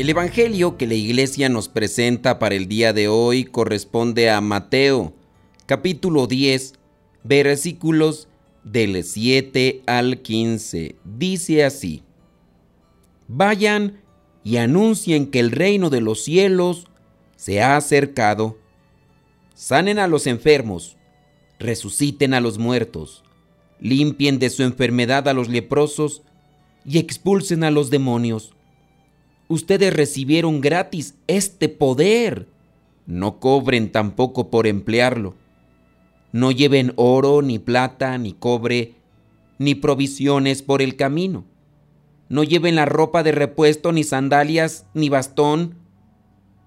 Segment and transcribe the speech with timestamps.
[0.00, 5.12] El Evangelio que la iglesia nos presenta para el día de hoy corresponde a Mateo,
[5.66, 6.72] capítulo 10,
[7.22, 8.26] versículos
[8.64, 10.96] del 7 al 15.
[11.04, 12.02] Dice así,
[13.28, 14.00] Vayan
[14.42, 16.86] y anuncien que el reino de los cielos
[17.36, 18.56] se ha acercado.
[19.52, 20.96] Sanen a los enfermos,
[21.58, 23.22] resuciten a los muertos,
[23.80, 26.22] limpien de su enfermedad a los leprosos
[26.86, 28.54] y expulsen a los demonios
[29.50, 32.46] ustedes recibieron gratis este poder.
[33.06, 35.34] No cobren tampoco por emplearlo.
[36.32, 38.94] No lleven oro, ni plata, ni cobre,
[39.58, 41.44] ni provisiones por el camino.
[42.28, 45.74] No lleven la ropa de repuesto, ni sandalias, ni bastón,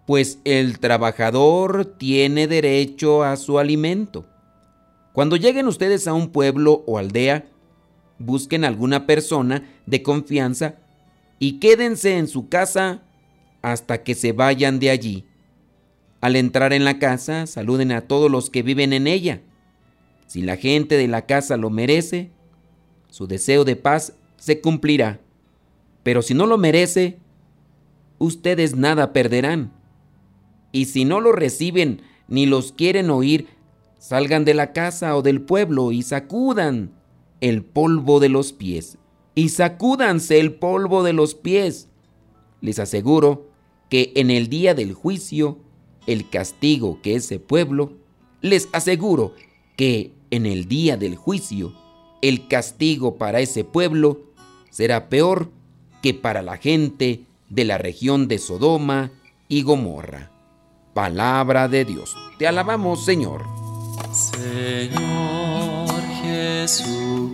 [0.05, 4.25] pues el trabajador tiene derecho a su alimento.
[5.13, 7.45] Cuando lleguen ustedes a un pueblo o aldea,
[8.19, 10.82] busquen alguna persona de confianza
[11.43, 13.03] y quédense en su casa
[13.61, 15.25] hasta que se vayan de allí.
[16.21, 19.41] Al entrar en la casa, saluden a todos los que viven en ella.
[20.25, 22.31] Si la gente de la casa lo merece,
[23.09, 25.19] su deseo de paz se cumplirá.
[26.01, 27.17] Pero si no lo merece,
[28.19, 29.73] ustedes nada perderán.
[30.71, 33.49] Y si no lo reciben ni los quieren oír,
[33.99, 36.93] salgan de la casa o del pueblo y sacudan
[37.41, 38.97] el polvo de los pies
[39.35, 41.87] y sacúdanse el polvo de los pies.
[42.61, 43.49] Les aseguro
[43.89, 45.57] que en el día del juicio,
[46.07, 47.93] el castigo que ese pueblo,
[48.41, 49.33] les aseguro
[49.75, 51.73] que en el día del juicio,
[52.21, 54.21] el castigo para ese pueblo
[54.69, 55.51] será peor
[56.01, 59.11] que para la gente de la región de Sodoma
[59.47, 60.31] y Gomorra.
[60.93, 62.15] Palabra de Dios.
[62.37, 63.43] Te alabamos, Señor.
[64.11, 67.33] Señor Jesucristo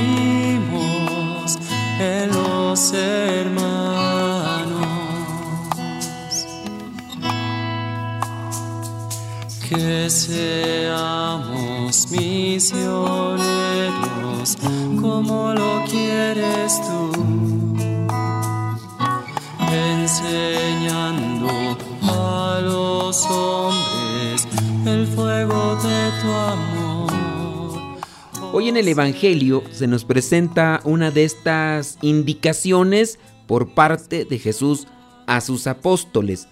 [10.09, 14.57] seamos misioneros
[14.99, 17.11] como lo quieres tú,
[19.71, 24.47] enseñando a los hombres
[24.85, 26.81] el fuego de tu amor
[28.53, 34.87] Hoy en el Evangelio se nos presenta una de estas indicaciones por parte de Jesús
[35.25, 36.49] a sus apóstoles.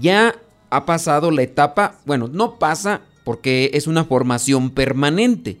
[0.00, 0.34] Ya
[0.74, 5.58] ha pasado la etapa, bueno, no pasa porque es una formación permanente.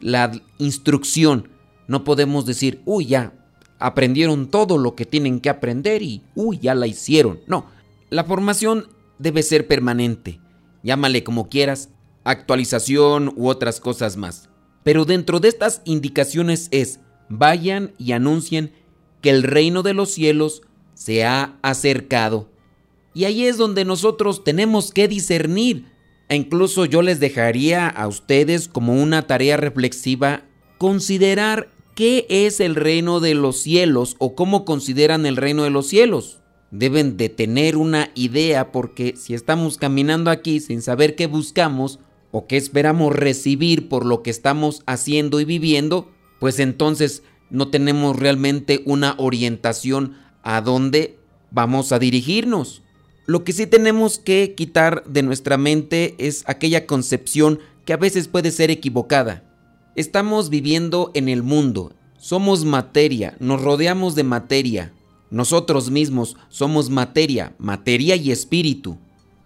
[0.00, 1.48] La instrucción,
[1.86, 3.32] no podemos decir, uy, ya
[3.78, 7.38] aprendieron todo lo que tienen que aprender y, uy, ya la hicieron.
[7.46, 7.66] No,
[8.10, 8.88] la formación
[9.20, 10.40] debe ser permanente.
[10.82, 11.90] Llámale como quieras,
[12.24, 14.48] actualización u otras cosas más.
[14.82, 16.98] Pero dentro de estas indicaciones es,
[17.28, 18.72] vayan y anuncien
[19.20, 20.62] que el reino de los cielos
[20.94, 22.50] se ha acercado.
[23.18, 25.86] Y ahí es donde nosotros tenemos que discernir.
[26.28, 30.44] E incluso yo les dejaría a ustedes como una tarea reflexiva
[30.78, 35.88] considerar qué es el reino de los cielos o cómo consideran el reino de los
[35.88, 36.38] cielos.
[36.70, 41.98] Deben de tener una idea porque si estamos caminando aquí sin saber qué buscamos,
[42.30, 46.08] o qué esperamos recibir por lo que estamos haciendo y viviendo,
[46.38, 50.14] pues entonces no tenemos realmente una orientación
[50.44, 51.18] a dónde
[51.50, 52.84] vamos a dirigirnos.
[53.28, 58.26] Lo que sí tenemos que quitar de nuestra mente es aquella concepción que a veces
[58.26, 59.44] puede ser equivocada.
[59.96, 64.94] Estamos viviendo en el mundo, somos materia, nos rodeamos de materia.
[65.30, 68.96] Nosotros mismos somos materia, materia y espíritu.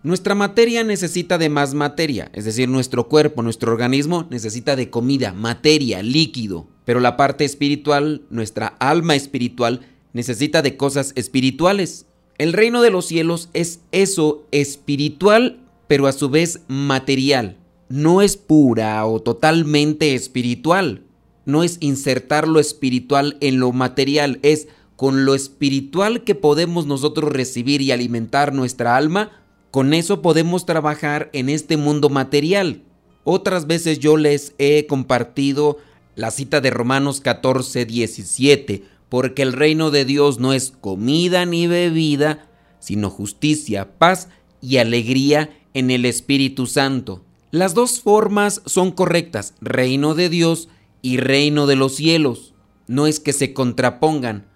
[0.05, 5.32] Nuestra materia necesita de más materia, es decir, nuestro cuerpo, nuestro organismo necesita de comida,
[5.32, 6.69] materia, líquido.
[6.84, 9.81] Pero la parte espiritual, nuestra alma espiritual,
[10.12, 12.06] necesita de cosas espirituales.
[12.43, 17.56] El reino de los cielos es eso espiritual, pero a su vez material.
[17.89, 21.05] no es pura o totalmente espiritual.
[21.44, 24.67] No es insertar lo espiritual en lo material, es
[24.97, 29.31] con lo espiritual que podemos nosotros recibir y alimentar nuestra alma,
[29.71, 32.83] con eso podemos trabajar en este mundo material.
[33.23, 35.79] Otras veces yo les he compartido
[36.17, 41.67] la cita de Romanos 14, 17, porque el reino de Dios no es comida ni
[41.67, 42.49] bebida,
[42.79, 44.31] sino justicia, paz
[44.62, 47.23] y alegría en el Espíritu Santo.
[47.50, 50.70] Las dos formas son correctas, reino de Dios
[51.03, 52.55] y reino de los cielos.
[52.87, 54.47] No es que se contrapongan.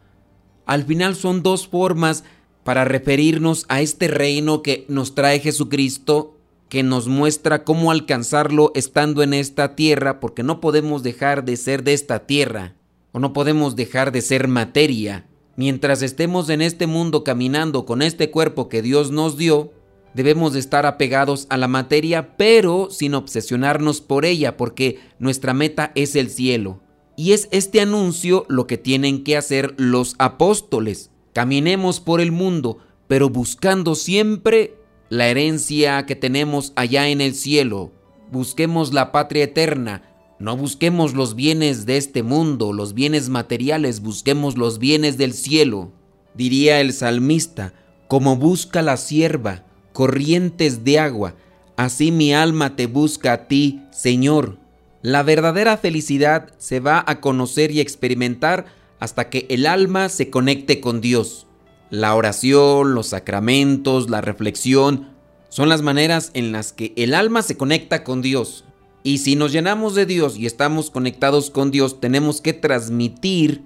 [0.64, 2.24] Al final son dos formas
[2.64, 6.38] para referirnos a este reino que nos trae Jesucristo,
[6.70, 11.84] que nos muestra cómo alcanzarlo estando en esta tierra, porque no podemos dejar de ser
[11.84, 12.72] de esta tierra,
[13.16, 15.26] o no podemos dejar de ser materia.
[15.56, 19.72] Mientras estemos en este mundo caminando con este cuerpo que Dios nos dio,
[20.12, 25.92] debemos de estar apegados a la materia, pero sin obsesionarnos por ella, porque nuestra meta
[25.94, 26.82] es el cielo.
[27.16, 31.10] Y es este anuncio lo que tienen que hacer los apóstoles.
[31.32, 34.74] Caminemos por el mundo, pero buscando siempre
[35.08, 37.92] la herencia que tenemos allá en el cielo.
[38.30, 40.02] Busquemos la patria eterna.
[40.38, 45.92] No busquemos los bienes de este mundo, los bienes materiales, busquemos los bienes del cielo.
[46.34, 47.72] Diría el salmista,
[48.08, 49.64] como busca la sierva
[49.96, 51.34] corrientes de agua.
[51.78, 54.58] Así mi alma te busca a ti, Señor.
[55.00, 58.66] La verdadera felicidad se va a conocer y experimentar
[59.00, 61.46] hasta que el alma se conecte con Dios.
[61.88, 65.16] La oración, los sacramentos, la reflexión
[65.48, 68.65] son las maneras en las que el alma se conecta con Dios.
[69.06, 73.62] Y si nos llenamos de Dios y estamos conectados con Dios, tenemos que transmitir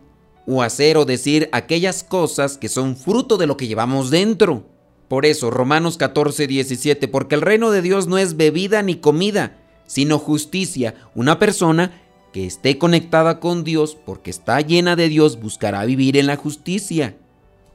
[0.47, 4.67] o hacer o decir aquellas cosas que son fruto de lo que llevamos dentro.
[5.09, 9.57] Por eso, Romanos 14, 17, porque el reino de Dios no es bebida ni comida,
[9.87, 10.95] sino justicia.
[11.15, 12.03] Una persona
[12.35, 17.17] que esté conectada con Dios, porque está llena de Dios, buscará vivir en la justicia.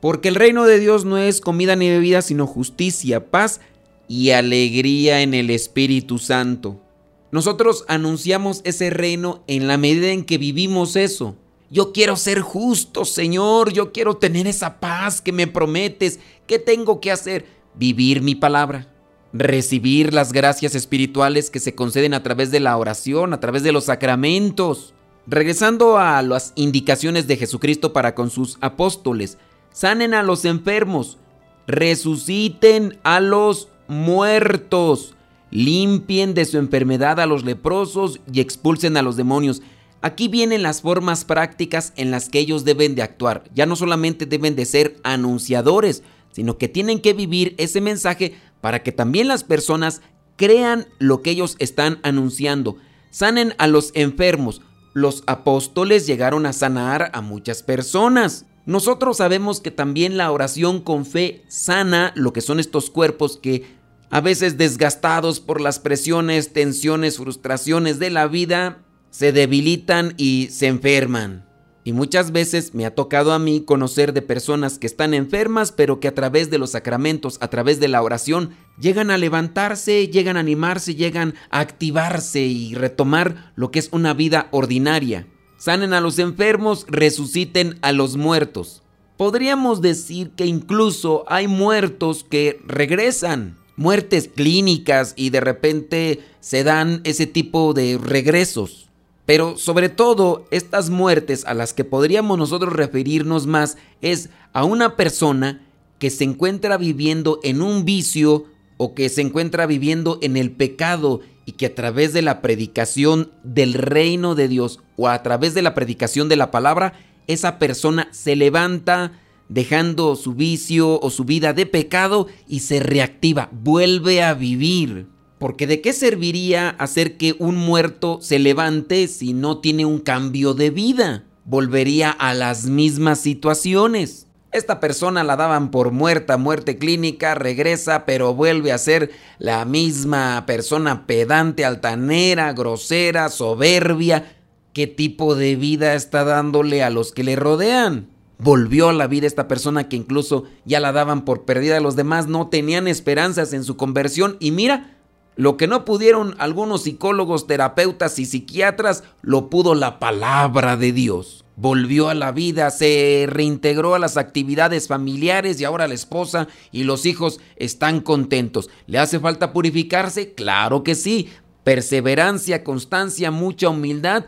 [0.01, 3.59] Porque el reino de Dios no es comida ni bebida, sino justicia, paz
[4.07, 6.84] y alegría en el Espíritu Santo.
[7.31, 11.35] Nosotros anunciamos ese reino en la medida en que vivimos eso.
[11.69, 13.73] Yo quiero ser justo, Señor.
[13.73, 16.19] Yo quiero tener esa paz que me prometes.
[16.47, 17.45] ¿Qué tengo que hacer?
[17.73, 18.87] Vivir mi palabra.
[19.33, 23.71] Recibir las gracias espirituales que se conceden a través de la oración, a través de
[23.71, 24.93] los sacramentos.
[25.27, 29.39] Regresando a las indicaciones de Jesucristo para con sus apóstoles.
[29.73, 31.17] Sanen a los enfermos.
[31.65, 35.14] Resuciten a los muertos.
[35.51, 39.61] Limpien de su enfermedad a los leprosos y expulsen a los demonios.
[40.01, 43.43] Aquí vienen las formas prácticas en las que ellos deben de actuar.
[43.53, 48.83] Ya no solamente deben de ser anunciadores, sino que tienen que vivir ese mensaje para
[48.83, 50.01] que también las personas
[50.35, 52.77] crean lo que ellos están anunciando.
[53.09, 54.61] Sanen a los enfermos.
[54.93, 58.45] Los apóstoles llegaron a sanar a muchas personas.
[58.65, 63.63] Nosotros sabemos que también la oración con fe sana lo que son estos cuerpos que
[64.09, 68.79] a veces desgastados por las presiones, tensiones, frustraciones de la vida,
[69.09, 71.45] se debilitan y se enferman.
[71.87, 75.99] Y muchas veces me ha tocado a mí conocer de personas que están enfermas, pero
[75.99, 80.35] que a través de los sacramentos, a través de la oración, llegan a levantarse, llegan
[80.35, 85.27] a animarse, llegan a activarse y retomar lo que es una vida ordinaria.
[85.57, 88.81] Sanen a los enfermos, resuciten a los muertos.
[89.15, 97.01] Podríamos decir que incluso hay muertos que regresan, muertes clínicas y de repente se dan
[97.03, 98.89] ese tipo de regresos.
[99.25, 104.95] Pero sobre todo, estas muertes a las que podríamos nosotros referirnos más es a una
[104.95, 105.61] persona
[105.97, 108.45] que se encuentra viviendo en un vicio
[108.77, 113.31] o que se encuentra viviendo en el pecado y que a través de la predicación
[113.43, 116.93] del reino de Dios o a través de la predicación de la palabra,
[117.27, 119.13] esa persona se levanta
[119.49, 125.07] dejando su vicio o su vida de pecado y se reactiva, vuelve a vivir.
[125.37, 130.53] Porque de qué serviría hacer que un muerto se levante si no tiene un cambio
[130.53, 131.25] de vida?
[131.43, 134.27] Volvería a las mismas situaciones.
[134.51, 140.45] Esta persona la daban por muerta, muerte clínica, regresa, pero vuelve a ser la misma
[140.47, 144.37] persona pedante, altanera, grosera, soberbia.
[144.71, 148.14] ¿Qué tipo de vida está dándole a los que le rodean?
[148.37, 152.27] Volvió a la vida esta persona que incluso ya la daban por perdida, los demás
[152.27, 154.95] no tenían esperanzas en su conversión y mira,
[155.37, 161.43] lo que no pudieron algunos psicólogos, terapeutas y psiquiatras, lo pudo la palabra de Dios.
[161.57, 166.83] Volvió a la vida, se reintegró a las actividades familiares y ahora la esposa y
[166.83, 168.69] los hijos están contentos.
[168.87, 170.33] ¿Le hace falta purificarse?
[170.33, 171.29] Claro que sí,
[171.63, 174.25] perseverancia, constancia, mucha humildad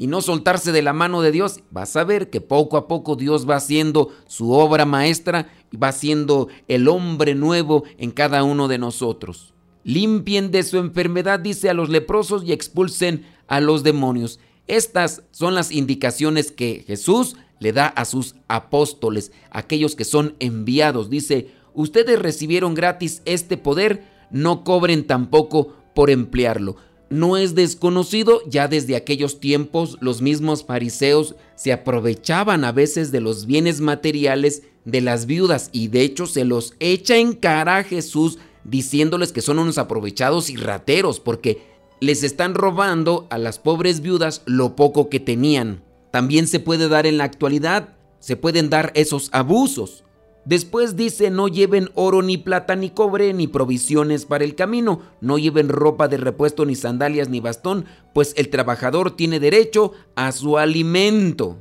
[0.00, 3.16] y no soltarse de la mano de Dios, vas a ver que poco a poco
[3.16, 8.66] Dios va haciendo su obra maestra y va haciendo el hombre nuevo en cada uno
[8.66, 9.52] de nosotros.
[9.84, 14.40] Limpien de su enfermedad, dice a los leprosos, y expulsen a los demonios.
[14.68, 21.10] Estas son las indicaciones que Jesús le da a sus apóstoles, aquellos que son enviados.
[21.10, 26.76] Dice, ustedes recibieron gratis este poder, no cobren tampoco por emplearlo
[27.10, 33.20] no es desconocido, ya desde aquellos tiempos los mismos fariseos se aprovechaban a veces de
[33.20, 37.84] los bienes materiales de las viudas y de hecho se los echa en cara a
[37.84, 41.62] Jesús diciéndoles que son unos aprovechados y rateros porque
[42.00, 45.82] les están robando a las pobres viudas lo poco que tenían.
[46.12, 50.04] También se puede dar en la actualidad, se pueden dar esos abusos.
[50.44, 55.38] Después dice, no lleven oro ni plata ni cobre ni provisiones para el camino, no
[55.38, 60.56] lleven ropa de repuesto ni sandalias ni bastón, pues el trabajador tiene derecho a su
[60.56, 61.58] alimento.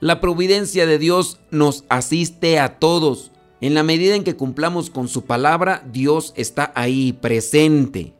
[0.00, 3.30] La providencia de Dios nos asiste a todos.
[3.60, 8.14] En la medida en que cumplamos con su palabra, Dios está ahí presente.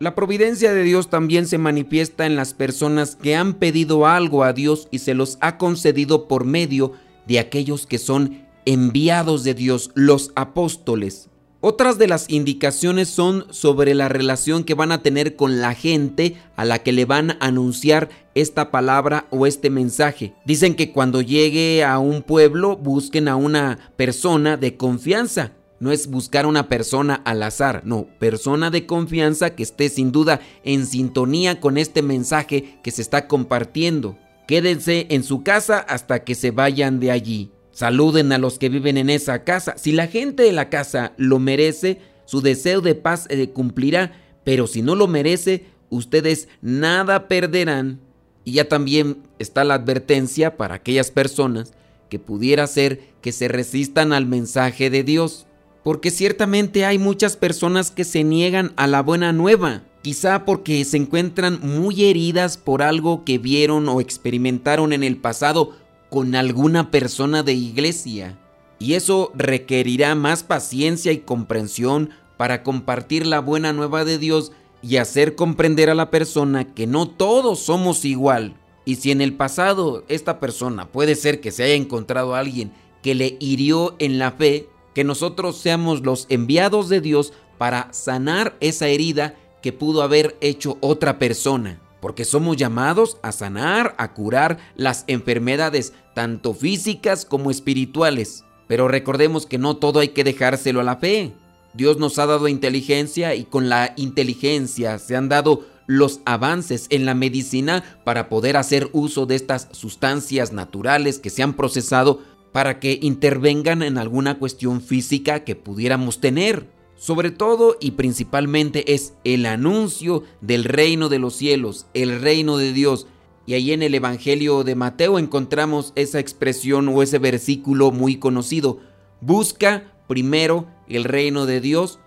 [0.00, 4.52] La providencia de Dios también se manifiesta en las personas que han pedido algo a
[4.52, 6.92] Dios y se los ha concedido por medio
[7.26, 11.30] de aquellos que son enviados de Dios, los apóstoles.
[11.60, 16.36] Otras de las indicaciones son sobre la relación que van a tener con la gente
[16.54, 20.34] a la que le van a anunciar esta palabra o este mensaje.
[20.44, 25.54] Dicen que cuando llegue a un pueblo busquen a una persona de confianza.
[25.80, 30.40] No es buscar una persona al azar, no, persona de confianza que esté sin duda
[30.62, 34.18] en sintonía con este mensaje que se está compartiendo.
[34.46, 37.52] Quédense en su casa hasta que se vayan de allí.
[37.78, 39.74] Saluden a los que viven en esa casa.
[39.78, 44.66] Si la gente de la casa lo merece, su deseo de paz se cumplirá, pero
[44.66, 48.00] si no lo merece, ustedes nada perderán.
[48.42, 51.72] Y ya también está la advertencia para aquellas personas
[52.08, 55.46] que pudiera ser que se resistan al mensaje de Dios.
[55.84, 60.96] Porque ciertamente hay muchas personas que se niegan a la buena nueva, quizá porque se
[60.96, 65.76] encuentran muy heridas por algo que vieron o experimentaron en el pasado
[66.10, 68.38] con alguna persona de iglesia.
[68.78, 74.96] Y eso requerirá más paciencia y comprensión para compartir la buena nueva de Dios y
[74.96, 78.54] hacer comprender a la persona que no todos somos igual.
[78.84, 82.72] Y si en el pasado esta persona puede ser que se haya encontrado a alguien
[83.02, 88.56] que le hirió en la fe, que nosotros seamos los enviados de Dios para sanar
[88.60, 94.58] esa herida que pudo haber hecho otra persona porque somos llamados a sanar, a curar
[94.76, 98.44] las enfermedades, tanto físicas como espirituales.
[98.66, 101.32] Pero recordemos que no todo hay que dejárselo a la fe.
[101.74, 107.06] Dios nos ha dado inteligencia y con la inteligencia se han dado los avances en
[107.06, 112.20] la medicina para poder hacer uso de estas sustancias naturales que se han procesado
[112.52, 116.66] para que intervengan en alguna cuestión física que pudiéramos tener
[116.98, 122.72] sobre todo y principalmente es el anuncio del reino de los cielos, el reino de
[122.72, 123.06] Dios.
[123.46, 128.80] Y ahí en el Evangelio de Mateo encontramos esa expresión o ese versículo muy conocido.
[129.20, 132.00] Busca primero el reino de Dios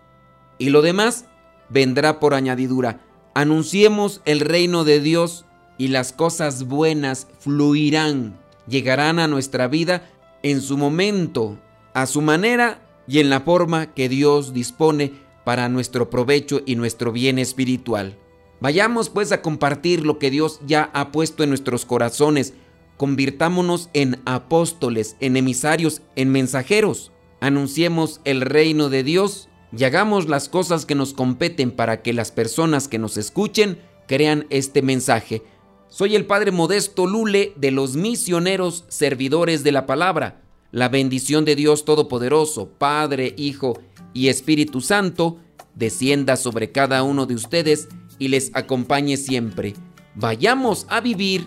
[0.59, 1.25] y lo demás
[1.69, 3.01] vendrá por añadidura.
[3.33, 5.45] Anunciemos el reino de Dios
[5.77, 10.09] y las cosas buenas fluirán, llegarán a nuestra vida
[10.43, 11.57] en su momento,
[11.93, 17.11] a su manera y en la forma que Dios dispone para nuestro provecho y nuestro
[17.11, 18.17] bien espiritual.
[18.59, 22.53] Vayamos pues a compartir lo que Dios ya ha puesto en nuestros corazones.
[22.95, 27.11] Convirtámonos en apóstoles, en emisarios, en mensajeros.
[27.39, 32.31] Anunciemos el reino de Dios y hagamos las cosas que nos competen para que las
[32.31, 35.41] personas que nos escuchen crean este mensaje.
[35.87, 40.41] Soy el Padre Modesto Lule de los misioneros servidores de la palabra.
[40.71, 43.79] La bendición de Dios Todopoderoso, Padre, Hijo
[44.13, 45.37] y Espíritu Santo,
[45.75, 49.73] descienda sobre cada uno de ustedes y les acompañe siempre.
[50.15, 51.45] Vayamos a vivir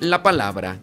[0.00, 0.80] la palabra.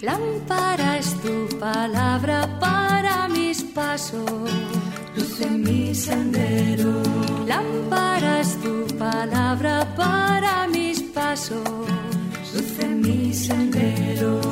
[0.00, 4.50] Lámpara es tu palabra para mis pasos,
[5.16, 7.02] luz en mi sendero.
[7.46, 11.62] Lámpara es tu palabra para mis pasos
[12.52, 14.51] luz en mi sendero.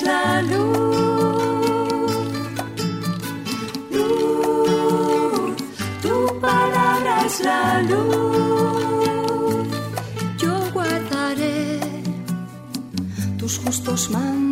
[0.00, 0.72] La luz.
[6.02, 9.66] Tu palabra es la luz.
[10.38, 11.80] Yo guardaré
[13.38, 14.51] tus justos mandos